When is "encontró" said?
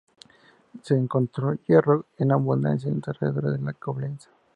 0.97-1.53